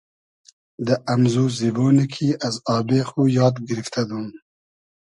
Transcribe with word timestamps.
دۂ 0.85 0.93
امزو 1.13 1.45
زیبۉنی 1.57 2.05
کی 2.13 2.27
از 2.47 2.55
آبې 2.75 2.99
خو 3.09 3.21
یاد 3.39 3.55
گیرفتۂ 3.67 4.01
دوم 4.09 4.27